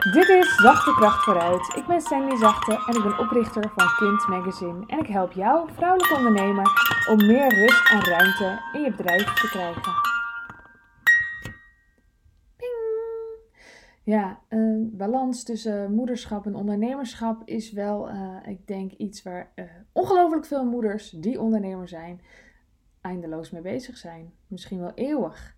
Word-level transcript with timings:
Dit 0.00 0.28
is 0.28 0.54
Zachte 0.54 0.94
Kracht 0.94 1.24
vooruit. 1.24 1.76
Ik 1.76 1.86
ben 1.86 2.00
Sandy 2.00 2.36
Zachte 2.36 2.72
en 2.72 2.96
ik 2.96 3.02
ben 3.02 3.18
oprichter 3.18 3.72
van 3.76 3.86
Kind 3.96 4.28
Magazine. 4.28 4.86
En 4.86 4.98
ik 4.98 5.06
help 5.06 5.32
jou, 5.32 5.70
vrouwelijke 5.72 6.14
ondernemer, 6.14 6.66
om 7.10 7.26
meer 7.26 7.54
rust 7.54 7.90
en 7.90 8.04
ruimte 8.04 8.62
in 8.72 8.80
je 8.80 8.90
bedrijf 8.90 9.34
te 9.34 9.48
krijgen. 9.48 9.92
Ping! 12.56 13.52
Ja, 14.02 14.40
een 14.48 14.90
balans 14.96 15.44
tussen 15.44 15.94
moederschap 15.94 16.46
en 16.46 16.54
ondernemerschap 16.54 17.42
is 17.44 17.72
wel, 17.72 18.08
eh, 18.08 18.36
ik 18.46 18.66
denk, 18.66 18.92
iets 18.92 19.22
waar 19.22 19.52
uh, 19.54 19.64
ongelooflijk 19.92 20.46
veel 20.46 20.64
moeders 20.64 21.10
die 21.10 21.40
ondernemer 21.40 21.88
zijn, 21.88 22.20
eindeloos 23.00 23.50
mee 23.50 23.62
bezig 23.62 23.96
zijn. 23.96 24.32
Misschien 24.46 24.80
wel 24.80 24.92
eeuwig. 24.94 25.54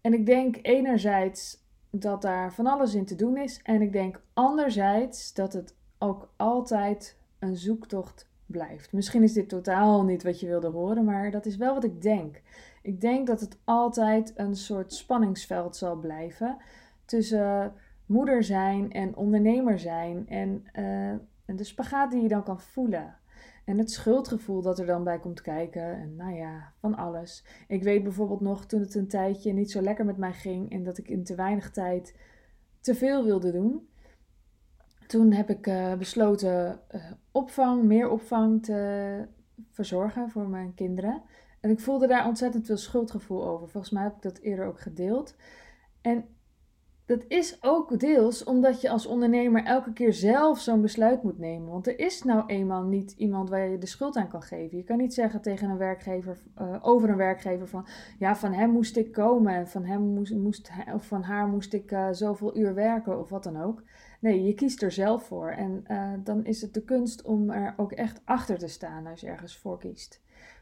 En 0.00 0.12
ik 0.12 0.26
denk 0.26 0.58
enerzijds 0.62 1.61
dat 1.94 2.22
daar 2.22 2.52
van 2.52 2.66
alles 2.66 2.94
in 2.94 3.04
te 3.04 3.14
doen 3.14 3.36
is. 3.36 3.60
En 3.62 3.82
ik 3.82 3.92
denk 3.92 4.20
anderzijds 4.32 5.34
dat 5.34 5.52
het 5.52 5.74
ook 5.98 6.32
altijd 6.36 7.16
een 7.38 7.56
zoektocht 7.56 8.28
blijft. 8.46 8.92
Misschien 8.92 9.22
is 9.22 9.32
dit 9.32 9.48
totaal 9.48 10.04
niet 10.04 10.22
wat 10.22 10.40
je 10.40 10.46
wilde 10.46 10.68
horen, 10.68 11.04
maar 11.04 11.30
dat 11.30 11.46
is 11.46 11.56
wel 11.56 11.74
wat 11.74 11.84
ik 11.84 12.02
denk. 12.02 12.40
Ik 12.82 13.00
denk 13.00 13.26
dat 13.26 13.40
het 13.40 13.58
altijd 13.64 14.32
een 14.36 14.56
soort 14.56 14.92
spanningsveld 14.92 15.76
zal 15.76 15.96
blijven 15.96 16.56
tussen 17.04 17.72
moeder 18.06 18.44
zijn 18.44 18.92
en 18.92 19.16
ondernemer 19.16 19.78
zijn 19.78 20.28
en, 20.28 20.66
uh, 20.78 21.08
en 21.44 21.56
de 21.56 21.64
spagaat 21.64 22.10
die 22.10 22.22
je 22.22 22.28
dan 22.28 22.42
kan 22.42 22.60
voelen. 22.60 23.16
En 23.64 23.78
het 23.78 23.90
schuldgevoel 23.90 24.62
dat 24.62 24.78
er 24.78 24.86
dan 24.86 25.04
bij 25.04 25.18
komt 25.18 25.40
kijken. 25.40 25.94
En 25.94 26.16
nou 26.16 26.34
ja, 26.34 26.72
van 26.80 26.94
alles. 26.94 27.44
Ik 27.68 27.82
weet 27.82 28.02
bijvoorbeeld 28.02 28.40
nog 28.40 28.66
toen 28.66 28.80
het 28.80 28.94
een 28.94 29.08
tijdje 29.08 29.52
niet 29.52 29.70
zo 29.70 29.80
lekker 29.80 30.04
met 30.04 30.16
mij 30.16 30.32
ging. 30.32 30.70
En 30.70 30.84
dat 30.84 30.98
ik 30.98 31.08
in 31.08 31.24
te 31.24 31.34
weinig 31.34 31.70
tijd 31.70 32.16
te 32.80 32.94
veel 32.94 33.24
wilde 33.24 33.52
doen. 33.52 33.88
Toen 35.06 35.32
heb 35.32 35.50
ik 35.50 35.66
uh, 35.66 35.94
besloten 35.94 36.80
uh, 36.94 37.10
opvang, 37.30 37.82
meer 37.82 38.08
opvang 38.08 38.64
te 38.64 39.26
verzorgen 39.70 40.30
voor 40.30 40.48
mijn 40.48 40.74
kinderen. 40.74 41.22
En 41.60 41.70
ik 41.70 41.80
voelde 41.80 42.06
daar 42.06 42.26
ontzettend 42.26 42.66
veel 42.66 42.76
schuldgevoel 42.76 43.46
over. 43.46 43.68
Volgens 43.68 43.92
mij 43.92 44.02
heb 44.02 44.16
ik 44.16 44.22
dat 44.22 44.38
eerder 44.38 44.66
ook 44.66 44.80
gedeeld. 44.80 45.36
En 46.00 46.24
dat 47.06 47.24
is 47.28 47.58
ook 47.60 48.00
deels 48.00 48.44
omdat 48.44 48.80
je 48.80 48.90
als 48.90 49.06
ondernemer 49.06 49.64
elke 49.64 49.92
keer 49.92 50.12
zelf 50.12 50.60
zo'n 50.60 50.80
besluit 50.80 51.22
moet 51.22 51.38
nemen. 51.38 51.70
Want 51.70 51.86
er 51.86 51.98
is 51.98 52.22
nou 52.22 52.46
eenmaal 52.46 52.82
niet 52.82 53.12
iemand 53.16 53.48
waar 53.48 53.68
je 53.68 53.78
de 53.78 53.86
schuld 53.86 54.16
aan 54.16 54.28
kan 54.28 54.42
geven. 54.42 54.76
Je 54.76 54.84
kan 54.84 54.96
niet 54.96 55.14
zeggen 55.14 55.42
tegen 55.42 55.70
een 55.70 55.78
werkgever, 55.78 56.42
uh, 56.60 56.76
over 56.80 57.10
een 57.10 57.16
werkgever 57.16 57.68
van, 57.68 57.86
ja, 58.18 58.36
van 58.36 58.52
hem 58.52 58.70
moest 58.70 58.96
ik 58.96 59.12
komen 59.12 59.54
en 59.54 59.68
van 59.68 59.84
hem 59.84 60.00
moest, 60.00 60.34
moest 60.34 60.70
of 60.94 61.06
van 61.06 61.22
haar 61.22 61.46
moest 61.46 61.72
ik 61.72 61.92
uh, 61.92 62.08
zoveel 62.10 62.56
uur 62.56 62.74
werken 62.74 63.18
of 63.18 63.28
wat 63.28 63.42
dan 63.42 63.62
ook. 63.62 63.82
Nee, 64.20 64.42
je 64.42 64.54
kiest 64.54 64.82
er 64.82 64.92
zelf 64.92 65.26
voor. 65.26 65.50
En 65.50 65.84
uh, 65.88 66.12
dan 66.24 66.44
is 66.44 66.60
het 66.60 66.74
de 66.74 66.84
kunst 66.84 67.22
om 67.22 67.50
er 67.50 67.74
ook 67.76 67.92
echt 67.92 68.20
achter 68.24 68.58
te 68.58 68.68
staan 68.68 69.06
als 69.06 69.20
je 69.20 69.26
ergens 69.26 69.56
voor 69.56 69.78
kiest. 69.78 70.20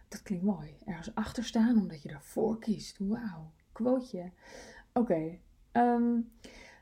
Dat 0.09 0.23
klinkt 0.23 0.45
mooi. 0.45 0.77
Ergens 0.85 1.15
achter 1.15 1.45
staan 1.45 1.79
omdat 1.79 2.03
je 2.03 2.09
ervoor 2.09 2.59
kiest. 2.59 2.99
Wauw, 2.99 3.53
quoteje. 3.73 4.31
Oké. 4.93 5.39
Um, 5.73 6.31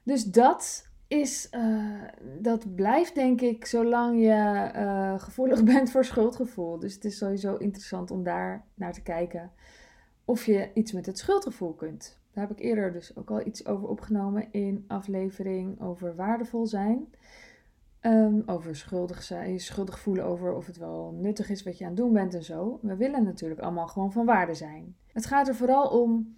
dus 0.02 0.24
dat 0.24 0.88
is, 1.08 1.48
uh, 1.50 2.02
dat 2.38 2.74
blijft 2.74 3.14
denk 3.14 3.40
ik 3.40 3.66
zolang 3.66 4.20
je 4.20 4.70
uh, 4.76 5.18
gevoelig 5.18 5.64
bent 5.74 5.90
voor 5.90 6.04
schuldgevoel. 6.04 6.78
Dus 6.78 6.94
het 6.94 7.04
is 7.04 7.18
sowieso 7.18 7.56
interessant 7.56 8.10
om 8.10 8.22
daar 8.22 8.64
naar 8.74 8.92
te 8.92 9.02
kijken 9.02 9.50
of 10.24 10.44
je 10.46 10.70
iets 10.74 10.92
met 10.92 11.06
het 11.06 11.18
schuldgevoel 11.18 11.72
kunt. 11.72 12.18
Daar 12.32 12.46
heb 12.48 12.58
ik 12.58 12.64
eerder 12.64 12.92
dus 12.92 13.16
ook 13.16 13.30
al 13.30 13.46
iets 13.46 13.66
over 13.66 13.88
opgenomen 13.88 14.52
in 14.52 14.84
aflevering 14.86 15.80
over 15.80 16.14
waardevol 16.14 16.66
zijn. 16.66 17.06
Um, 18.02 18.42
over 18.46 18.76
schuldig 18.76 19.22
zijn, 19.22 19.52
je 19.52 19.58
schuldig 19.58 19.98
voelen 19.98 20.24
over 20.24 20.54
of 20.54 20.66
het 20.66 20.76
wel 20.76 21.14
nuttig 21.20 21.50
is 21.50 21.62
wat 21.62 21.78
je 21.78 21.84
aan 21.84 21.90
het 21.90 21.98
doen 21.98 22.12
bent 22.12 22.34
en 22.34 22.44
zo. 22.44 22.78
We 22.82 22.96
willen 22.96 23.24
natuurlijk 23.24 23.60
allemaal 23.60 23.86
gewoon 23.86 24.12
van 24.12 24.26
waarde 24.26 24.54
zijn. 24.54 24.96
Het 25.12 25.26
gaat 25.26 25.48
er 25.48 25.54
vooral 25.54 25.88
om 26.00 26.36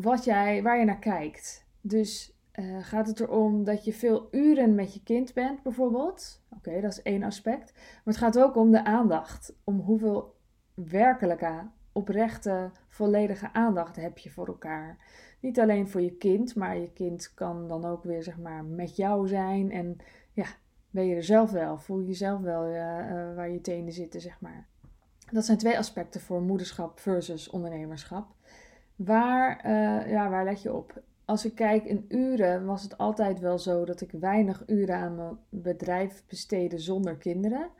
wat 0.00 0.24
jij, 0.24 0.62
waar 0.62 0.78
je 0.78 0.84
naar 0.84 0.98
kijkt. 0.98 1.66
Dus 1.80 2.36
uh, 2.54 2.76
gaat 2.80 3.06
het 3.06 3.20
erom 3.20 3.64
dat 3.64 3.84
je 3.84 3.92
veel 3.92 4.28
uren 4.30 4.74
met 4.74 4.94
je 4.94 5.02
kind 5.02 5.34
bent, 5.34 5.62
bijvoorbeeld? 5.62 6.42
Oké, 6.56 6.80
dat 6.80 6.92
is 6.92 7.02
één 7.02 7.22
aspect. 7.22 7.72
Maar 7.74 8.14
het 8.14 8.16
gaat 8.16 8.38
ook 8.38 8.56
om 8.56 8.70
de 8.70 8.84
aandacht. 8.84 9.54
Om 9.64 9.80
hoeveel 9.80 10.36
werkelijke, 10.74 11.66
oprechte, 11.92 12.70
volledige 12.88 13.52
aandacht 13.52 13.96
heb 13.96 14.18
je 14.18 14.30
voor 14.30 14.46
elkaar. 14.46 14.96
Niet 15.40 15.60
alleen 15.60 15.88
voor 15.88 16.00
je 16.00 16.16
kind, 16.16 16.54
maar 16.54 16.78
je 16.78 16.92
kind 16.92 17.34
kan 17.34 17.68
dan 17.68 17.84
ook 17.84 18.04
weer 18.04 18.22
zeg 18.22 18.38
maar 18.38 18.64
met 18.64 18.96
jou 18.96 19.28
zijn. 19.28 19.70
En 19.70 19.96
ja, 20.32 20.46
ben 20.90 21.06
je 21.06 21.14
er 21.14 21.24
zelf 21.24 21.50
wel? 21.50 21.78
Voel 21.78 22.00
je 22.00 22.06
jezelf 22.06 22.40
wel 22.40 22.66
uh, 22.66 22.74
uh, 22.74 23.34
waar 23.34 23.50
je 23.50 23.60
tenen 23.60 23.92
zitten, 23.92 24.20
zeg 24.20 24.40
maar. 24.40 24.66
Dat 25.30 25.44
zijn 25.44 25.58
twee 25.58 25.78
aspecten 25.78 26.20
voor 26.20 26.42
moederschap 26.42 27.00
versus 27.00 27.50
ondernemerschap. 27.50 28.34
Waar, 28.96 29.66
uh, 29.66 30.10
ja, 30.10 30.30
waar 30.30 30.44
let 30.44 30.62
je 30.62 30.72
op? 30.74 31.02
Als 31.24 31.44
ik 31.44 31.54
kijk 31.54 31.84
in 31.84 32.04
uren, 32.08 32.64
was 32.64 32.82
het 32.82 32.98
altijd 32.98 33.40
wel 33.40 33.58
zo 33.58 33.84
dat 33.84 34.00
ik 34.00 34.10
weinig 34.10 34.62
uren 34.66 34.96
aan 34.96 35.14
mijn 35.14 35.38
bedrijf 35.48 36.22
besteedde 36.28 36.78
zonder 36.78 37.16
kinderen. 37.16 37.70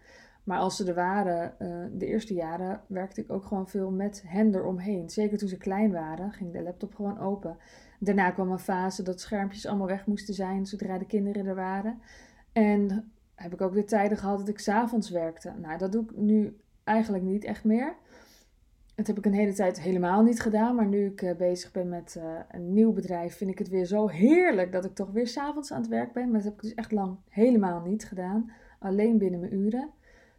Maar 0.45 0.59
als 0.59 0.77
ze 0.77 0.87
er 0.87 0.95
waren, 0.95 1.55
uh, 1.59 1.99
de 1.99 2.06
eerste 2.06 2.34
jaren, 2.34 2.81
werkte 2.87 3.21
ik 3.21 3.33
ook 3.33 3.45
gewoon 3.45 3.69
veel 3.69 3.91
met 3.91 4.23
hen 4.27 4.55
eromheen. 4.55 5.11
Zeker 5.11 5.39
toen 5.39 5.49
ze 5.49 5.56
klein 5.56 5.93
waren, 5.93 6.33
ging 6.33 6.53
de 6.53 6.62
laptop 6.62 6.95
gewoon 6.95 7.19
open. 7.19 7.56
Daarna 7.99 8.31
kwam 8.31 8.50
een 8.50 8.59
fase 8.59 9.03
dat 9.03 9.21
schermpjes 9.21 9.67
allemaal 9.67 9.87
weg 9.87 10.06
moesten 10.06 10.34
zijn 10.34 10.67
zodra 10.67 10.99
de 10.99 11.06
kinderen 11.06 11.47
er 11.47 11.55
waren. 11.55 12.00
En 12.53 13.12
heb 13.34 13.53
ik 13.53 13.61
ook 13.61 13.73
weer 13.73 13.87
tijden 13.87 14.19
gehad 14.19 14.39
dat 14.39 14.49
ik 14.49 14.59
s'avonds 14.59 15.11
werkte. 15.11 15.53
Nou, 15.61 15.79
dat 15.79 15.93
doe 15.93 16.03
ik 16.03 16.17
nu 16.17 16.56
eigenlijk 16.84 17.25
niet 17.25 17.44
echt 17.44 17.65
meer. 17.65 17.97
Dat 18.94 19.06
heb 19.06 19.19
ik 19.19 19.25
een 19.25 19.34
hele 19.34 19.53
tijd 19.53 19.80
helemaal 19.80 20.22
niet 20.22 20.41
gedaan. 20.41 20.75
Maar 20.75 20.86
nu 20.86 21.06
ik 21.06 21.22
uh, 21.22 21.36
bezig 21.36 21.72
ben 21.72 21.88
met 21.88 22.14
uh, 22.19 22.38
een 22.50 22.72
nieuw 22.72 22.92
bedrijf, 22.92 23.36
vind 23.36 23.50
ik 23.50 23.58
het 23.58 23.69
weer 23.69 23.84
zo 23.84 24.08
heerlijk 24.08 24.72
dat 24.72 24.84
ik 24.84 24.94
toch 24.94 25.10
weer 25.10 25.26
s'avonds 25.26 25.72
aan 25.72 25.80
het 25.80 25.91
werk 25.91 26.12
ben. 26.12 26.25
Maar 26.25 26.41
dat 26.41 26.44
heb 26.44 26.54
ik 26.54 26.60
dus 26.62 26.75
echt 26.75 26.92
lang 26.92 27.16
helemaal 27.28 27.81
niet 27.81 28.04
gedaan. 28.04 28.50
Alleen 28.78 29.19
binnen 29.19 29.41
mijn 29.41 29.54
uren. 29.54 29.91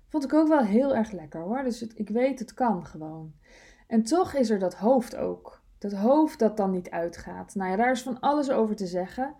Vond 0.08 0.24
ik 0.24 0.34
ook 0.34 0.48
wel 0.48 0.64
heel 0.64 0.96
erg 0.96 1.12
lekker 1.12 1.42
hoor. 1.42 1.64
Dus 1.64 1.88
ik 1.88 2.10
weet, 2.10 2.40
het 2.40 2.54
kan 2.54 2.86
gewoon. 2.86 3.34
En 3.88 4.04
toch 4.04 4.34
is 4.34 4.50
er 4.50 4.60
dat 4.60 4.76
hoofd 4.76 5.16
ook. 5.16 5.62
Dat 5.78 5.94
hoofd 5.94 6.40
dat 6.40 6.58
dan 6.58 6.72
niet 6.72 6.90
uitgaat. 6.90 7.56
Nou 7.56 7.72
ja, 7.72 7.76
daar 7.76 7.92
is 7.92 8.04
van 8.04 8.20
alles 8.20 8.50
over 8.50 8.76
te 8.76 8.88
zeggen. 8.88 9.36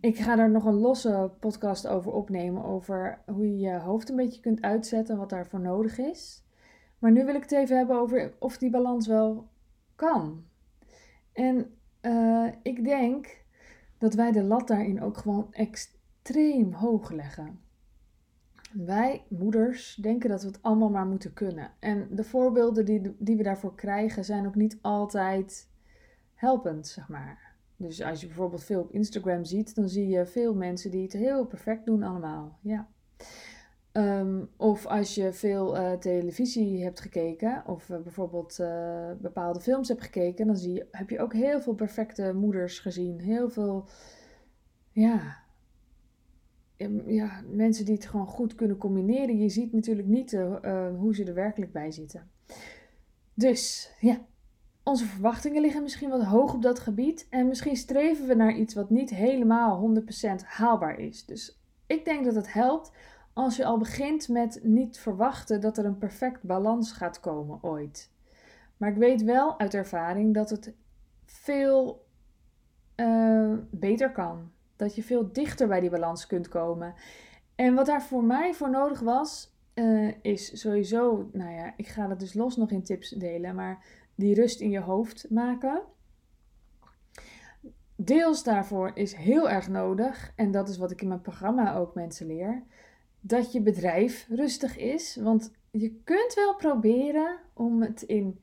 Ik 0.00 0.18
ga 0.18 0.36
daar 0.36 0.50
nog 0.50 0.64
een 0.64 0.78
losse 0.78 1.30
podcast 1.40 1.86
over 1.86 2.12
opnemen. 2.12 2.64
Over 2.64 3.18
hoe 3.26 3.46
je 3.46 3.58
je 3.58 3.78
hoofd 3.78 4.10
een 4.10 4.16
beetje 4.16 4.40
kunt 4.40 4.62
uitzetten. 4.62 5.16
Wat 5.16 5.30
daarvoor 5.30 5.60
nodig 5.60 5.98
is. 5.98 6.41
Maar 7.02 7.12
nu 7.12 7.24
wil 7.24 7.34
ik 7.34 7.42
het 7.42 7.52
even 7.52 7.76
hebben 7.76 7.96
over 7.96 8.34
of 8.38 8.58
die 8.58 8.70
balans 8.70 9.06
wel 9.06 9.48
kan. 9.94 10.44
En 11.32 11.74
uh, 12.02 12.48
ik 12.62 12.84
denk 12.84 13.44
dat 13.98 14.14
wij 14.14 14.32
de 14.32 14.42
lat 14.42 14.68
daarin 14.68 15.02
ook 15.02 15.16
gewoon 15.16 15.52
extreem 15.52 16.72
hoog 16.72 17.10
leggen. 17.10 17.60
Wij, 18.72 19.24
moeders, 19.28 19.94
denken 19.94 20.30
dat 20.30 20.42
we 20.42 20.48
het 20.48 20.62
allemaal 20.62 20.90
maar 20.90 21.06
moeten 21.06 21.32
kunnen. 21.32 21.70
En 21.78 22.08
de 22.10 22.24
voorbeelden 22.24 22.84
die, 22.84 23.16
die 23.18 23.36
we 23.36 23.42
daarvoor 23.42 23.74
krijgen 23.74 24.24
zijn 24.24 24.46
ook 24.46 24.54
niet 24.54 24.78
altijd 24.80 25.68
helpend, 26.34 26.86
zeg 26.86 27.08
maar. 27.08 27.54
Dus 27.76 28.02
als 28.02 28.20
je 28.20 28.26
bijvoorbeeld 28.26 28.64
veel 28.64 28.80
op 28.80 28.92
Instagram 28.92 29.44
ziet, 29.44 29.74
dan 29.74 29.88
zie 29.88 30.08
je 30.08 30.26
veel 30.26 30.54
mensen 30.54 30.90
die 30.90 31.02
het 31.02 31.12
heel 31.12 31.46
perfect 31.46 31.86
doen 31.86 32.02
allemaal. 32.02 32.58
Ja. 32.60 32.88
Um, 33.92 34.48
of 34.56 34.86
als 34.86 35.14
je 35.14 35.32
veel 35.32 35.76
uh, 35.76 35.92
televisie 35.92 36.82
hebt 36.82 37.00
gekeken, 37.00 37.62
of 37.66 37.88
uh, 37.88 37.98
bijvoorbeeld 37.98 38.58
uh, 38.60 39.10
bepaalde 39.20 39.60
films 39.60 39.88
hebt 39.88 40.02
gekeken, 40.02 40.46
dan 40.46 40.56
zie 40.56 40.72
je, 40.72 40.86
heb 40.90 41.10
je 41.10 41.20
ook 41.20 41.32
heel 41.32 41.60
veel 41.60 41.74
perfecte 41.74 42.32
moeders 42.34 42.78
gezien. 42.78 43.20
Heel 43.20 43.50
veel, 43.50 43.88
ja, 44.90 45.36
ja, 47.06 47.42
mensen 47.50 47.84
die 47.84 47.94
het 47.94 48.06
gewoon 48.06 48.26
goed 48.26 48.54
kunnen 48.54 48.76
combineren. 48.76 49.38
Je 49.38 49.48
ziet 49.48 49.72
natuurlijk 49.72 50.08
niet 50.08 50.32
hoe 50.98 51.14
ze 51.14 51.24
er 51.24 51.34
werkelijk 51.34 51.72
bij 51.72 51.90
zitten. 51.90 52.30
Dus 53.34 53.92
ja, 54.00 54.26
onze 54.82 55.04
verwachtingen 55.04 55.62
liggen 55.62 55.82
misschien 55.82 56.10
wat 56.10 56.24
hoog 56.24 56.54
op 56.54 56.62
dat 56.62 56.78
gebied. 56.78 57.26
En 57.30 57.48
misschien 57.48 57.76
streven 57.76 58.26
we 58.26 58.34
naar 58.34 58.56
iets 58.56 58.74
wat 58.74 58.90
niet 58.90 59.10
helemaal 59.10 59.94
100% 60.00 60.44
haalbaar 60.44 60.98
is. 60.98 61.24
Dus 61.24 61.62
ik 61.86 62.04
denk 62.04 62.24
dat 62.24 62.34
het 62.34 62.52
helpt 62.52 62.92
als 63.32 63.56
je 63.56 63.64
al 63.64 63.78
begint 63.78 64.28
met 64.28 64.60
niet 64.62 64.98
verwachten 64.98 65.60
dat 65.60 65.78
er 65.78 65.84
een 65.84 65.98
perfect 65.98 66.42
balans 66.42 66.92
gaat 66.92 67.20
komen 67.20 67.58
ooit. 67.62 68.10
Maar 68.76 68.90
ik 68.90 68.96
weet 68.96 69.22
wel 69.22 69.58
uit 69.58 69.74
ervaring 69.74 70.34
dat 70.34 70.50
het 70.50 70.74
veel 71.24 72.06
uh, 72.96 73.54
beter 73.70 74.12
kan. 74.12 74.50
Dat 74.76 74.94
je 74.94 75.02
veel 75.02 75.32
dichter 75.32 75.68
bij 75.68 75.80
die 75.80 75.90
balans 75.90 76.26
kunt 76.26 76.48
komen. 76.48 76.94
En 77.54 77.74
wat 77.74 77.86
daar 77.86 78.02
voor 78.02 78.24
mij 78.24 78.54
voor 78.54 78.70
nodig 78.70 79.00
was, 79.00 79.56
uh, 79.74 80.12
is 80.22 80.60
sowieso, 80.60 81.28
nou 81.32 81.50
ja, 81.50 81.74
ik 81.76 81.88
ga 81.88 82.06
dat 82.06 82.20
dus 82.20 82.34
los 82.34 82.56
nog 82.56 82.70
in 82.70 82.82
tips 82.82 83.10
delen, 83.10 83.54
maar 83.54 83.84
die 84.14 84.34
rust 84.34 84.60
in 84.60 84.70
je 84.70 84.80
hoofd 84.80 85.30
maken 85.30 85.82
deels 88.04 88.42
daarvoor 88.42 88.90
is 88.94 89.14
heel 89.14 89.50
erg 89.50 89.68
nodig, 89.68 90.32
en 90.36 90.50
dat 90.50 90.68
is 90.68 90.76
wat 90.76 90.90
ik 90.90 91.02
in 91.02 91.08
mijn 91.08 91.20
programma 91.20 91.74
ook 91.74 91.94
mensen 91.94 92.26
leer, 92.26 92.62
dat 93.22 93.52
je 93.52 93.60
bedrijf 93.60 94.26
rustig 94.28 94.76
is. 94.76 95.16
Want 95.16 95.50
je 95.70 96.00
kunt 96.04 96.34
wel 96.34 96.54
proberen 96.54 97.36
om 97.52 97.82
het 97.82 98.02
in 98.02 98.40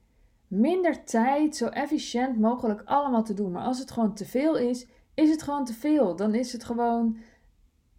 minder 0.47 1.03
tijd, 1.03 1.55
zo 1.55 1.67
efficiënt 1.67 2.39
mogelijk 2.39 2.81
allemaal 2.85 3.23
te 3.23 3.33
doen. 3.33 3.51
Maar 3.51 3.63
als 3.63 3.79
het 3.79 3.91
gewoon 3.91 4.13
te 4.13 4.25
veel 4.25 4.57
is, 4.57 4.87
is 5.13 5.29
het 5.29 5.41
gewoon 5.41 5.65
te 5.65 5.73
veel. 5.73 6.15
Dan 6.15 6.35
is 6.35 6.51
het 6.51 6.63
gewoon. 6.63 7.17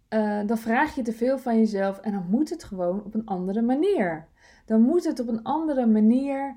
Uh, 0.09 0.41
dan 0.45 0.57
vraag 0.57 0.95
je 0.95 1.01
te 1.01 1.13
veel 1.13 1.37
van 1.37 1.57
jezelf 1.57 1.99
en 1.99 2.11
dan 2.11 2.25
moet 2.29 2.49
het 2.49 2.63
gewoon 2.63 3.03
op 3.03 3.13
een 3.13 3.25
andere 3.25 3.61
manier. 3.61 4.27
Dan 4.65 4.81
moet 4.81 5.03
het 5.03 5.19
op 5.19 5.27
een 5.27 5.43
andere 5.43 5.85
manier 5.85 6.55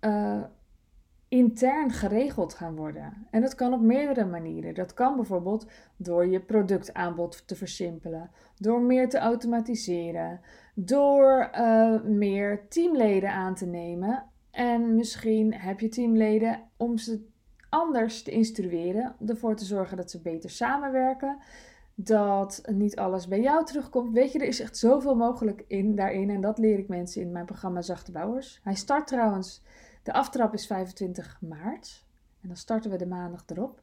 uh, 0.00 0.42
intern 1.28 1.90
geregeld 1.90 2.54
gaan 2.54 2.76
worden. 2.76 3.26
En 3.30 3.40
dat 3.40 3.54
kan 3.54 3.72
op 3.72 3.80
meerdere 3.80 4.24
manieren. 4.24 4.74
Dat 4.74 4.94
kan 4.94 5.16
bijvoorbeeld 5.16 5.66
door 5.96 6.26
je 6.26 6.40
productaanbod 6.40 7.46
te 7.46 7.56
versimpelen, 7.56 8.30
door 8.56 8.80
meer 8.80 9.08
te 9.08 9.18
automatiseren, 9.18 10.40
door 10.74 11.50
uh, 11.54 12.02
meer 12.02 12.68
teamleden 12.68 13.30
aan 13.30 13.54
te 13.54 13.66
nemen. 13.66 14.24
En 14.50 14.94
misschien 14.94 15.54
heb 15.54 15.80
je 15.80 15.88
teamleden 15.88 16.62
om 16.76 16.98
ze 16.98 17.26
anders 17.68 18.22
te 18.22 18.30
instrueren, 18.30 19.14
ervoor 19.26 19.56
te 19.56 19.64
zorgen 19.64 19.96
dat 19.96 20.10
ze 20.10 20.20
beter 20.20 20.50
samenwerken, 20.50 21.38
dat 21.94 22.62
niet 22.72 22.96
alles 22.96 23.28
bij 23.28 23.40
jou 23.40 23.64
terugkomt. 23.64 24.12
Weet 24.12 24.32
je, 24.32 24.38
er 24.38 24.46
is 24.46 24.60
echt 24.60 24.76
zoveel 24.76 25.14
mogelijk 25.14 25.64
in 25.66 25.94
daarin 25.94 26.30
en 26.30 26.40
dat 26.40 26.58
leer 26.58 26.78
ik 26.78 26.88
mensen 26.88 27.22
in 27.22 27.32
mijn 27.32 27.44
programma 27.44 27.82
Zachte 27.82 28.12
Bouwers. 28.12 28.60
Hij 28.62 28.74
start 28.74 29.06
trouwens 29.06 29.62
de 30.08 30.14
aftrap 30.14 30.54
is 30.54 30.66
25 30.66 31.38
maart. 31.40 32.04
En 32.40 32.48
dan 32.48 32.56
starten 32.56 32.90
we 32.90 32.96
de 32.96 33.06
maandag 33.06 33.44
erop. 33.46 33.82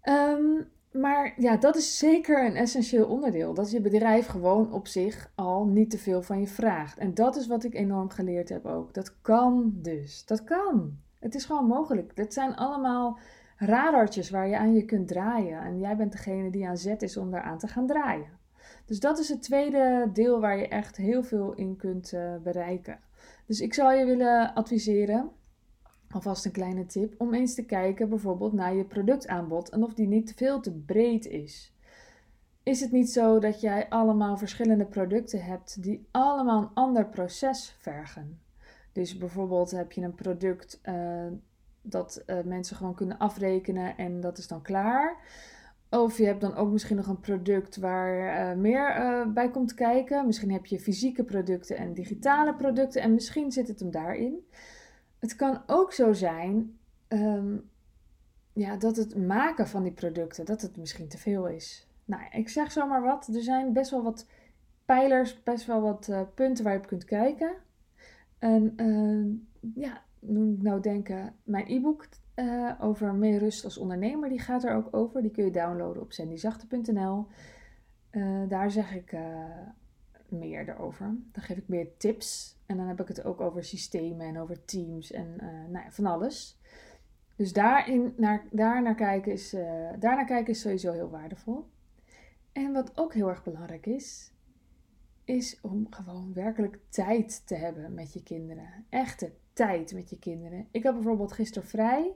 Ehm, 0.00 0.62
maar 0.90 1.34
ja, 1.36 1.56
dat 1.56 1.76
is 1.76 1.98
zeker 1.98 2.46
een 2.46 2.56
essentieel 2.56 3.06
onderdeel. 3.06 3.54
Dat 3.54 3.70
je 3.70 3.80
bedrijf 3.80 4.26
gewoon 4.26 4.72
op 4.72 4.86
zich 4.86 5.32
al 5.34 5.66
niet 5.66 5.90
te 5.90 5.98
veel 5.98 6.22
van 6.22 6.40
je 6.40 6.46
vraagt. 6.46 6.98
En 6.98 7.14
dat 7.14 7.36
is 7.36 7.46
wat 7.46 7.64
ik 7.64 7.74
enorm 7.74 8.10
geleerd 8.10 8.48
heb 8.48 8.66
ook. 8.66 8.94
Dat 8.94 9.20
kan 9.20 9.72
dus. 9.74 10.24
Dat 10.26 10.44
kan. 10.44 10.98
Het 11.18 11.34
is 11.34 11.44
gewoon 11.44 11.66
mogelijk. 11.66 12.16
Dat 12.16 12.32
zijn 12.32 12.56
allemaal 12.56 13.18
radartjes 13.56 14.30
waar 14.30 14.48
je 14.48 14.58
aan 14.58 14.74
je 14.74 14.84
kunt 14.84 15.08
draaien. 15.08 15.60
En 15.60 15.78
jij 15.78 15.96
bent 15.96 16.12
degene 16.12 16.50
die 16.50 16.68
aan 16.68 16.76
zet 16.78 17.02
is 17.02 17.16
om 17.16 17.30
daaraan 17.30 17.58
te 17.58 17.68
gaan 17.68 17.86
draaien. 17.86 18.38
Dus 18.84 19.00
dat 19.00 19.18
is 19.18 19.28
het 19.28 19.42
tweede 19.42 20.10
deel 20.12 20.40
waar 20.40 20.58
je 20.58 20.68
echt 20.68 20.96
heel 20.96 21.22
veel 21.22 21.52
in 21.54 21.76
kunt 21.76 22.12
uh, 22.12 22.36
bereiken. 22.42 22.98
Dus 23.52 23.60
ik 23.60 23.74
zou 23.74 23.94
je 23.94 24.04
willen 24.04 24.54
adviseren, 24.54 25.30
alvast 26.10 26.44
een 26.44 26.52
kleine 26.52 26.86
tip, 26.86 27.14
om 27.18 27.34
eens 27.34 27.54
te 27.54 27.64
kijken 27.64 28.08
bijvoorbeeld 28.08 28.52
naar 28.52 28.74
je 28.74 28.84
productaanbod 28.84 29.68
en 29.68 29.82
of 29.82 29.94
die 29.94 30.06
niet 30.06 30.32
veel 30.36 30.60
te 30.60 30.72
breed 30.72 31.26
is. 31.26 31.74
Is 32.62 32.80
het 32.80 32.92
niet 32.92 33.10
zo 33.10 33.38
dat 33.38 33.60
jij 33.60 33.88
allemaal 33.88 34.36
verschillende 34.36 34.84
producten 34.84 35.44
hebt 35.44 35.82
die 35.82 36.08
allemaal 36.10 36.62
een 36.62 36.74
ander 36.74 37.06
proces 37.06 37.76
vergen? 37.78 38.40
Dus 38.92 39.16
bijvoorbeeld 39.16 39.70
heb 39.70 39.92
je 39.92 40.02
een 40.02 40.14
product 40.14 40.80
uh, 40.84 41.26
dat 41.82 42.22
uh, 42.26 42.40
mensen 42.44 42.76
gewoon 42.76 42.94
kunnen 42.94 43.18
afrekenen 43.18 43.96
en 43.96 44.20
dat 44.20 44.38
is 44.38 44.48
dan 44.48 44.62
klaar. 44.62 45.16
Of 46.00 46.18
je 46.18 46.24
hebt 46.24 46.40
dan 46.40 46.54
ook 46.54 46.72
misschien 46.72 46.96
nog 46.96 47.06
een 47.06 47.20
product 47.20 47.76
waar 47.76 48.50
uh, 48.50 48.60
meer 48.60 48.96
uh, 48.96 49.26
bij 49.32 49.50
komt 49.50 49.74
kijken. 49.74 50.26
Misschien 50.26 50.52
heb 50.52 50.66
je 50.66 50.80
fysieke 50.80 51.24
producten 51.24 51.76
en 51.76 51.94
digitale 51.94 52.54
producten 52.54 53.02
en 53.02 53.14
misschien 53.14 53.52
zit 53.52 53.68
het 53.68 53.80
hem 53.80 53.90
daarin. 53.90 54.46
Het 55.18 55.36
kan 55.36 55.62
ook 55.66 55.92
zo 55.92 56.12
zijn 56.12 56.78
um, 57.08 57.70
ja, 58.52 58.76
dat 58.76 58.96
het 58.96 59.16
maken 59.16 59.68
van 59.68 59.82
die 59.82 59.92
producten, 59.92 60.44
dat 60.44 60.62
het 60.62 60.76
misschien 60.76 61.08
te 61.08 61.18
veel 61.18 61.48
is. 61.48 61.88
Nou, 62.04 62.22
ik 62.30 62.48
zeg 62.48 62.72
zomaar 62.72 63.02
wat. 63.02 63.28
Er 63.34 63.42
zijn 63.42 63.72
best 63.72 63.90
wel 63.90 64.02
wat 64.02 64.26
pijlers, 64.84 65.42
best 65.42 65.66
wel 65.66 65.80
wat 65.80 66.08
uh, 66.10 66.20
punten 66.34 66.64
waar 66.64 66.72
je 66.72 66.78
op 66.78 66.86
kunt 66.86 67.04
kijken. 67.04 67.52
En 68.38 68.74
ja, 69.74 70.02
moet 70.18 70.56
ik 70.56 70.62
nou 70.62 70.80
denken, 70.80 71.34
mijn 71.42 71.64
e-book 71.68 72.06
uh, 72.42 72.72
over 72.80 73.14
meer 73.14 73.38
rust 73.38 73.64
als 73.64 73.78
ondernemer, 73.78 74.28
die 74.28 74.40
gaat 74.40 74.64
er 74.64 74.74
ook 74.74 74.88
over. 74.90 75.22
Die 75.22 75.30
kun 75.30 75.44
je 75.44 75.50
downloaden 75.50 76.02
op 76.02 76.12
sandyzachte.nl. 76.12 77.26
Uh, 78.12 78.48
daar 78.48 78.70
zeg 78.70 78.94
ik 78.94 79.12
uh, 79.12 79.20
meer 80.28 80.68
erover. 80.68 81.06
Dan 81.32 81.42
geef 81.42 81.56
ik 81.56 81.68
meer 81.68 81.96
tips. 81.96 82.56
En 82.66 82.76
dan 82.76 82.86
heb 82.86 83.00
ik 83.00 83.08
het 83.08 83.24
ook 83.24 83.40
over 83.40 83.64
systemen 83.64 84.26
en 84.26 84.38
over 84.38 84.64
teams 84.64 85.12
en 85.12 85.36
nou 85.70 85.84
ja, 85.84 85.90
van 85.90 86.06
alles. 86.06 86.60
Dus 87.36 87.52
daarin, 87.52 88.14
naar, 88.16 88.44
daar, 88.50 88.82
naar 88.82 88.94
kijken 88.94 89.32
is, 89.32 89.50
daar 89.98 90.16
naar 90.16 90.24
kijken 90.24 90.52
is 90.52 90.60
sowieso 90.60 90.92
heel 90.92 91.10
waardevol. 91.10 91.66
En 92.52 92.72
wat 92.72 92.92
ook 92.94 93.14
heel 93.14 93.28
erg 93.28 93.42
belangrijk 93.42 93.86
is, 93.86 94.31
is 95.24 95.58
om 95.62 95.86
gewoon 95.90 96.32
werkelijk 96.34 96.78
tijd 96.88 97.46
te 97.46 97.54
hebben 97.54 97.94
met 97.94 98.12
je 98.12 98.22
kinderen. 98.22 98.84
Echte 98.88 99.32
tijd 99.52 99.94
met 99.94 100.10
je 100.10 100.18
kinderen. 100.18 100.66
Ik 100.70 100.82
heb 100.82 100.94
bijvoorbeeld 100.94 101.32
gisteren 101.32 101.68
vrij. 101.68 102.12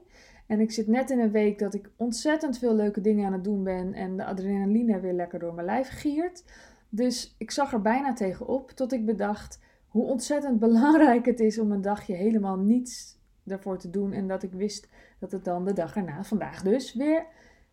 En 0.47 0.59
ik 0.59 0.71
zit 0.71 0.87
net 0.87 1.09
in 1.09 1.19
een 1.19 1.31
week 1.31 1.59
dat 1.59 1.73
ik 1.73 1.89
ontzettend 1.95 2.57
veel 2.57 2.75
leuke 2.75 3.01
dingen 3.01 3.25
aan 3.25 3.33
het 3.33 3.43
doen 3.43 3.63
ben. 3.63 3.93
En 3.93 4.17
de 4.17 4.25
adrenaline 4.25 4.99
weer 4.99 5.13
lekker 5.13 5.39
door 5.39 5.53
mijn 5.53 5.65
lijf 5.65 5.89
giert. 5.89 6.43
Dus 6.89 7.35
ik 7.37 7.51
zag 7.51 7.73
er 7.73 7.81
bijna 7.81 8.13
tegenop 8.13 8.71
tot 8.71 8.93
ik 8.93 9.05
bedacht 9.05 9.59
hoe 9.87 10.05
ontzettend 10.05 10.59
belangrijk 10.67 11.25
het 11.25 11.39
is 11.39 11.59
om 11.59 11.71
een 11.71 11.81
dagje 11.81 12.13
helemaal 12.13 12.57
niets 12.57 13.17
ervoor 13.45 13.77
te 13.77 13.89
doen. 13.89 14.13
En 14.13 14.27
dat 14.27 14.43
ik 14.43 14.53
wist 14.53 14.89
dat 15.19 15.31
het 15.31 15.43
dan 15.43 15.65
de 15.65 15.73
dag 15.73 15.95
erna, 15.95 16.23
vandaag 16.23 16.63
dus, 16.63 16.93
weer 16.93 17.25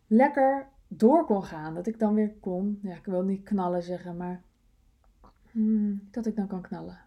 lekker 0.06 0.68
door 0.88 1.24
kon 1.24 1.42
gaan. 1.42 1.74
Dat 1.74 1.86
ik 1.86 1.98
dan 1.98 2.14
weer 2.14 2.34
kon, 2.40 2.78
ja, 2.82 2.94
ik 2.94 3.04
wil 3.04 3.22
niet 3.22 3.42
knallen 3.42 3.82
zeggen, 3.82 4.16
maar 4.16 4.42
hmm, 5.54 6.08
dat 6.10 6.26
ik 6.26 6.36
dan 6.36 6.46
kan 6.46 6.62
knallen. 6.62 7.04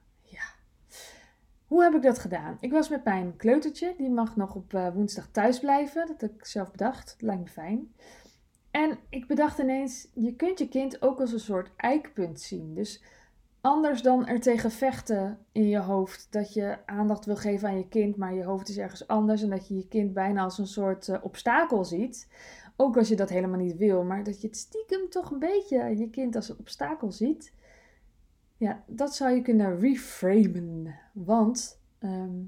Hoe 1.67 1.83
heb 1.83 1.93
ik 1.93 2.01
dat 2.01 2.19
gedaan? 2.19 2.57
Ik 2.59 2.71
was 2.71 2.89
met 2.89 3.03
mijn 3.03 3.35
kleutertje. 3.35 3.93
Die 3.97 4.09
mag 4.09 4.35
nog 4.35 4.55
op 4.55 4.73
uh, 4.73 4.93
woensdag 4.93 5.27
thuis 5.31 5.59
blijven. 5.59 6.07
Dat 6.07 6.21
heb 6.21 6.33
ik 6.33 6.45
zelf 6.45 6.71
bedacht. 6.71 7.07
Dat 7.07 7.21
lijkt 7.21 7.41
me 7.41 7.47
fijn. 7.47 7.93
En 8.71 8.97
ik 9.09 9.27
bedacht 9.27 9.59
ineens, 9.59 10.07
je 10.13 10.35
kunt 10.35 10.59
je 10.59 10.67
kind 10.67 11.01
ook 11.01 11.19
als 11.19 11.31
een 11.31 11.39
soort 11.39 11.71
eikpunt 11.75 12.41
zien. 12.41 12.73
Dus 12.73 13.03
anders 13.61 14.01
dan 14.01 14.27
er 14.27 14.39
tegen 14.39 14.71
vechten 14.71 15.37
in 15.51 15.67
je 15.67 15.79
hoofd. 15.79 16.27
Dat 16.29 16.53
je 16.53 16.77
aandacht 16.85 17.25
wil 17.25 17.35
geven 17.35 17.67
aan 17.67 17.77
je 17.77 17.87
kind, 17.87 18.17
maar 18.17 18.33
je 18.33 18.43
hoofd 18.43 18.69
is 18.69 18.77
ergens 18.77 19.07
anders. 19.07 19.41
En 19.41 19.49
dat 19.49 19.67
je 19.67 19.75
je 19.75 19.87
kind 19.87 20.13
bijna 20.13 20.43
als 20.43 20.57
een 20.57 20.67
soort 20.67 21.07
uh, 21.07 21.17
obstakel 21.21 21.85
ziet. 21.85 22.27
Ook 22.75 22.97
als 22.97 23.07
je 23.07 23.15
dat 23.15 23.29
helemaal 23.29 23.59
niet 23.59 23.77
wil. 23.77 24.03
Maar 24.03 24.23
dat 24.23 24.41
je 24.41 24.47
het 24.47 24.57
stiekem 24.57 25.09
toch 25.09 25.31
een 25.31 25.39
beetje 25.39 25.97
je 25.97 26.09
kind 26.09 26.35
als 26.35 26.49
een 26.49 26.59
obstakel 26.59 27.11
ziet. 27.11 27.53
Ja, 28.57 28.83
dat 28.87 29.15
zou 29.15 29.35
je 29.35 29.41
kunnen 29.41 29.79
reframen. 29.79 30.99
Want 31.13 31.81
ehm, 31.99 32.43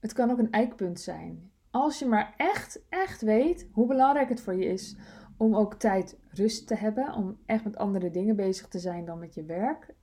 het 0.00 0.12
kan 0.12 0.30
ook 0.30 0.38
een 0.38 0.50
eikpunt 0.50 1.00
zijn. 1.00 1.50
Als 1.70 1.98
je 1.98 2.06
maar 2.06 2.34
echt, 2.36 2.80
echt 2.88 3.20
weet 3.20 3.68
hoe 3.72 3.86
belangrijk 3.86 4.28
het 4.28 4.40
voor 4.40 4.54
je 4.54 4.64
is 4.64 4.96
om 5.36 5.56
ook 5.56 5.74
tijd 5.74 6.18
rust 6.28 6.66
te 6.66 6.74
hebben, 6.74 7.14
om 7.14 7.38
echt 7.46 7.64
met 7.64 7.76
andere 7.76 8.10
dingen 8.10 8.36
bezig 8.36 8.68
te 8.68 8.78
zijn 8.78 9.04
dan 9.04 9.18
met 9.18 9.34
je 9.34 9.44
werk, 9.44 9.94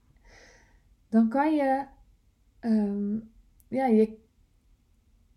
dan 1.08 1.28
kan 1.28 1.54
je, 1.54 1.86
um, 2.60 3.32
ja, 3.68 3.86
je, 3.86 4.18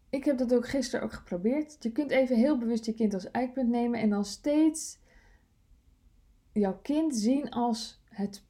ik 0.09 0.23
heb 0.23 0.37
dat 0.37 0.53
ook 0.53 0.67
gisteren 0.67 1.05
ook 1.05 1.13
geprobeerd. 1.13 1.77
Je 1.79 1.91
kunt 1.91 2.11
even 2.11 2.35
heel 2.35 2.57
bewust 2.57 2.85
je 2.85 2.93
kind 2.93 3.13
als 3.13 3.31
eikpunt 3.31 3.69
nemen 3.69 3.99
en 3.99 4.09
dan 4.09 4.25
steeds 4.25 4.99
jouw 6.51 6.79
kind 6.81 7.15
zien 7.15 7.49
als 7.49 8.01
het 8.09 8.43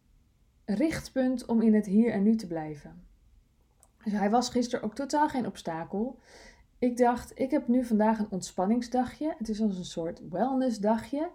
richtpunt 0.73 1.45
om 1.45 1.61
in 1.61 1.73
het 1.73 1.85
hier 1.85 2.11
en 2.11 2.23
nu 2.23 2.35
te 2.35 2.47
blijven. 2.47 3.03
Dus 4.03 4.13
hij 4.13 4.29
was 4.29 4.49
gisteren 4.49 4.85
ook 4.85 4.95
totaal 4.95 5.29
geen 5.29 5.45
obstakel. 5.45 6.19
Ik 6.79 6.97
dacht, 6.97 7.39
ik 7.39 7.51
heb 7.51 7.67
nu 7.67 7.85
vandaag 7.85 8.19
een 8.19 8.31
ontspanningsdagje. 8.31 9.35
Het 9.37 9.49
is 9.49 9.61
als 9.61 9.77
een 9.77 9.85
soort 9.85 10.29
wellnessdagje. 10.29 11.29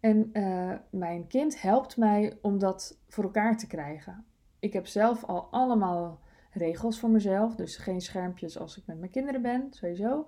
En 0.00 0.30
uh, 0.32 0.74
mijn 0.90 1.26
kind 1.26 1.60
helpt 1.60 1.96
mij 1.96 2.38
om 2.40 2.58
dat 2.58 2.98
voor 3.08 3.24
elkaar 3.24 3.56
te 3.56 3.66
krijgen. 3.66 4.24
Ik 4.58 4.72
heb 4.72 4.86
zelf 4.86 5.24
al 5.24 5.48
allemaal 5.50 6.20
regels 6.50 6.98
voor 6.98 7.10
mezelf. 7.10 7.54
Dus 7.54 7.76
geen 7.76 8.00
schermpjes 8.00 8.58
als 8.58 8.78
ik 8.78 8.86
met 8.86 8.98
mijn 8.98 9.10
kinderen 9.10 9.42
ben, 9.42 9.66
sowieso. 9.70 10.26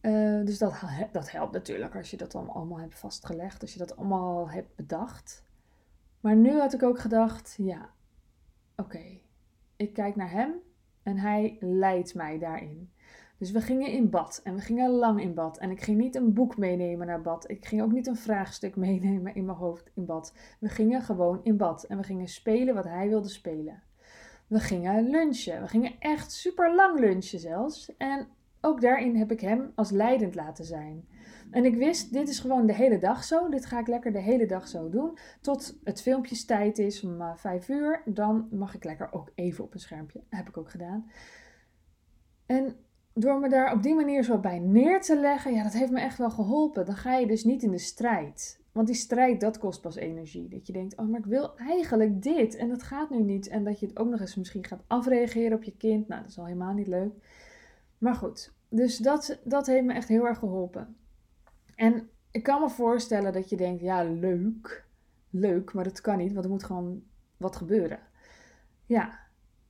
Uh, 0.00 0.44
dus 0.44 0.58
dat, 0.58 0.74
dat 1.12 1.30
helpt 1.30 1.52
natuurlijk 1.52 1.96
als 1.96 2.10
je 2.10 2.16
dat 2.16 2.34
allemaal 2.34 2.80
hebt 2.80 2.98
vastgelegd. 2.98 3.62
Als 3.62 3.72
je 3.72 3.78
dat 3.78 3.96
allemaal 3.96 4.50
hebt 4.50 4.76
bedacht. 4.76 5.44
Maar 6.22 6.36
nu 6.36 6.58
had 6.58 6.72
ik 6.72 6.82
ook 6.82 6.98
gedacht, 6.98 7.54
ja, 7.58 7.90
oké, 8.76 9.20
ik 9.76 9.92
kijk 9.92 10.16
naar 10.16 10.30
hem 10.30 10.54
en 11.02 11.16
hij 11.16 11.56
leidt 11.60 12.14
mij 12.14 12.38
daarin. 12.38 12.90
Dus 13.38 13.50
we 13.50 13.60
gingen 13.60 13.90
in 13.90 14.10
bad 14.10 14.40
en 14.44 14.54
we 14.54 14.60
gingen 14.60 14.90
lang 14.90 15.20
in 15.20 15.34
bad. 15.34 15.58
En 15.58 15.70
ik 15.70 15.82
ging 15.82 15.98
niet 15.98 16.14
een 16.14 16.32
boek 16.32 16.56
meenemen 16.56 17.06
naar 17.06 17.22
bad. 17.22 17.50
Ik 17.50 17.66
ging 17.66 17.82
ook 17.82 17.92
niet 17.92 18.06
een 18.06 18.16
vraagstuk 18.16 18.76
meenemen 18.86 19.34
in 19.34 19.44
mijn 19.44 19.58
hoofd 19.58 19.90
in 19.94 20.04
bad. 20.04 20.34
We 20.60 20.68
gingen 20.68 21.02
gewoon 21.02 21.40
in 21.42 21.56
bad 21.56 21.84
en 21.84 21.96
we 21.96 22.02
gingen 22.02 22.28
spelen 22.28 22.74
wat 22.74 22.84
hij 22.84 23.08
wilde 23.08 23.28
spelen. 23.28 23.82
We 24.46 24.60
gingen 24.60 25.10
lunchen. 25.10 25.60
We 25.60 25.68
gingen 25.68 25.94
echt 25.98 26.32
super 26.32 26.74
lang 26.74 26.98
lunchen 26.98 27.38
zelfs. 27.38 27.96
En 27.96 28.28
ook 28.64 28.80
daarin 28.80 29.16
heb 29.16 29.30
ik 29.30 29.40
hem 29.40 29.72
als 29.74 29.90
leidend 29.90 30.34
laten 30.34 30.64
zijn. 30.64 31.08
En 31.50 31.64
ik 31.64 31.76
wist, 31.76 32.12
dit 32.12 32.28
is 32.28 32.38
gewoon 32.38 32.66
de 32.66 32.74
hele 32.74 32.98
dag 32.98 33.24
zo. 33.24 33.48
Dit 33.48 33.66
ga 33.66 33.78
ik 33.78 33.86
lekker 33.86 34.12
de 34.12 34.20
hele 34.20 34.46
dag 34.46 34.68
zo 34.68 34.88
doen. 34.88 35.18
Tot 35.40 35.78
het 35.84 36.02
filmpjestijd 36.02 36.78
is 36.78 37.04
om 37.04 37.20
uh, 37.20 37.34
vijf 37.36 37.68
uur. 37.68 38.02
Dan 38.04 38.48
mag 38.50 38.74
ik 38.74 38.84
lekker 38.84 39.12
ook 39.12 39.32
even 39.34 39.64
op 39.64 39.74
een 39.74 39.80
schermpje. 39.80 40.22
Heb 40.28 40.48
ik 40.48 40.56
ook 40.56 40.70
gedaan. 40.70 41.10
En 42.46 42.76
door 43.14 43.40
me 43.40 43.48
daar 43.48 43.72
op 43.72 43.82
die 43.82 43.94
manier 43.94 44.22
zo 44.22 44.38
bij 44.38 44.58
neer 44.58 45.00
te 45.00 45.20
leggen, 45.20 45.54
ja, 45.54 45.62
dat 45.62 45.72
heeft 45.72 45.90
me 45.90 46.00
echt 46.00 46.18
wel 46.18 46.30
geholpen. 46.30 46.86
Dan 46.86 46.96
ga 46.96 47.16
je 47.16 47.26
dus 47.26 47.44
niet 47.44 47.62
in 47.62 47.70
de 47.70 47.78
strijd. 47.78 48.60
Want 48.72 48.86
die 48.86 48.96
strijd, 48.96 49.40
dat 49.40 49.58
kost 49.58 49.80
pas 49.80 49.96
energie. 49.96 50.48
Dat 50.48 50.66
je 50.66 50.72
denkt, 50.72 50.96
oh, 50.96 51.08
maar 51.08 51.18
ik 51.18 51.26
wil 51.26 51.56
eigenlijk 51.56 52.22
dit 52.22 52.56
en 52.56 52.68
dat 52.68 52.82
gaat 52.82 53.10
nu 53.10 53.22
niet. 53.22 53.48
En 53.48 53.64
dat 53.64 53.80
je 53.80 53.86
het 53.86 53.98
ook 53.98 54.08
nog 54.08 54.20
eens 54.20 54.36
misschien 54.36 54.64
gaat 54.64 54.84
afreageren 54.86 55.56
op 55.56 55.62
je 55.62 55.76
kind. 55.76 56.08
Nou, 56.08 56.20
dat 56.20 56.30
is 56.30 56.38
al 56.38 56.44
helemaal 56.44 56.74
niet 56.74 56.86
leuk. 56.86 57.12
Maar 58.02 58.14
goed, 58.14 58.52
dus 58.68 58.96
dat, 58.96 59.38
dat 59.44 59.66
heeft 59.66 59.84
me 59.84 59.92
echt 59.92 60.08
heel 60.08 60.26
erg 60.26 60.38
geholpen. 60.38 60.96
En 61.74 62.08
ik 62.30 62.42
kan 62.42 62.60
me 62.60 62.70
voorstellen 62.70 63.32
dat 63.32 63.48
je 63.48 63.56
denkt, 63.56 63.80
ja, 63.80 64.04
leuk. 64.04 64.86
Leuk, 65.30 65.72
maar 65.72 65.84
dat 65.84 66.00
kan 66.00 66.18
niet, 66.18 66.32
want 66.32 66.44
er 66.44 66.50
moet 66.50 66.64
gewoon 66.64 67.02
wat 67.36 67.56
gebeuren. 67.56 67.98
Ja, 68.86 69.18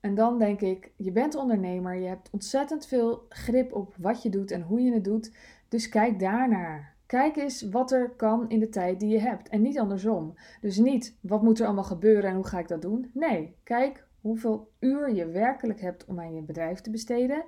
en 0.01 0.15
dan 0.15 0.39
denk 0.39 0.61
ik, 0.61 0.93
je 0.97 1.13
bent 1.13 1.35
ondernemer, 1.35 1.95
je 1.95 2.09
hebt 2.09 2.31
ontzettend 2.31 2.87
veel 2.87 3.27
grip 3.29 3.73
op 3.73 3.95
wat 3.99 4.23
je 4.23 4.31
doet 4.31 4.51
en 4.51 4.63
hoe 4.63 4.81
je 4.81 4.93
het 4.93 5.05
doet. 5.05 5.37
Dus 5.69 5.89
kijk 5.89 6.19
daarnaar. 6.19 6.97
Kijk 7.07 7.37
eens 7.37 7.63
wat 7.63 7.93
er 7.93 8.11
kan 8.11 8.49
in 8.49 8.61
de 8.61 8.69
tijd 8.69 9.01
die 9.01 9.09
je 9.09 9.21
hebt 9.21 9.49
en 9.49 9.63
niet 9.63 9.79
andersom. 9.79 10.35
Dus 10.61 10.77
niet 10.77 11.19
wat 11.21 11.43
moet 11.43 11.59
er 11.59 11.67
allemaal 11.67 11.85
gebeuren 11.85 12.31
en 12.31 12.37
hoe 12.37 12.47
ga 12.47 12.59
ik 12.59 12.69
dat 12.69 12.83
doen? 12.83 13.11
Nee, 13.15 13.57
kijk 13.63 14.07
hoeveel 14.21 14.73
uur 14.79 15.15
je 15.15 15.27
werkelijk 15.27 15.81
hebt 15.81 16.05
om 16.05 16.21
aan 16.21 16.35
je 16.35 16.43
bedrijf 16.43 16.81
te 16.81 16.91
besteden. 16.91 17.45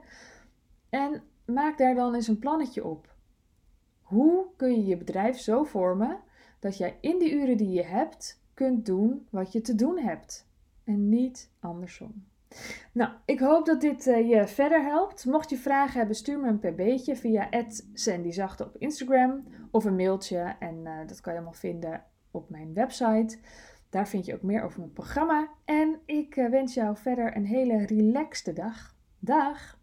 En 0.94 1.22
maak 1.44 1.78
daar 1.78 1.94
dan 1.94 2.14
eens 2.14 2.28
een 2.28 2.38
plannetje 2.38 2.84
op. 2.84 3.14
Hoe 4.02 4.46
kun 4.56 4.72
je 4.72 4.84
je 4.84 4.96
bedrijf 4.96 5.38
zo 5.38 5.64
vormen 5.64 6.20
dat 6.58 6.76
jij 6.76 6.98
in 7.00 7.18
die 7.18 7.32
uren 7.32 7.56
die 7.56 7.70
je 7.70 7.84
hebt 7.84 8.42
kunt 8.54 8.86
doen 8.86 9.26
wat 9.30 9.52
je 9.52 9.60
te 9.60 9.74
doen 9.74 9.98
hebt 9.98 10.48
en 10.84 11.08
niet 11.08 11.50
andersom? 11.60 12.24
Nou, 12.92 13.12
ik 13.24 13.40
hoop 13.40 13.66
dat 13.66 13.80
dit 13.80 14.06
uh, 14.06 14.28
je 14.28 14.46
verder 14.46 14.82
helpt. 14.82 15.24
Mocht 15.24 15.50
je 15.50 15.56
vragen 15.56 15.98
hebben, 15.98 16.16
stuur 16.16 16.38
me 16.38 16.48
een 16.48 16.58
pb'tje 16.58 17.16
via 17.16 17.48
@sandyzachte 17.92 18.64
op 18.64 18.76
Instagram 18.76 19.44
of 19.70 19.84
een 19.84 19.96
mailtje 19.96 20.56
en 20.58 20.76
uh, 20.84 20.98
dat 21.06 21.20
kan 21.20 21.32
je 21.32 21.38
allemaal 21.38 21.58
vinden 21.58 22.04
op 22.30 22.50
mijn 22.50 22.74
website. 22.74 23.38
Daar 23.88 24.08
vind 24.08 24.26
je 24.26 24.34
ook 24.34 24.42
meer 24.42 24.62
over 24.62 24.78
mijn 24.80 24.92
programma. 24.92 25.48
En 25.64 26.00
ik 26.04 26.36
uh, 26.36 26.50
wens 26.50 26.74
jou 26.74 26.96
verder 26.96 27.36
een 27.36 27.46
hele 27.46 27.86
relaxte 27.86 28.52
dag. 28.52 28.96
Dag! 29.18 29.82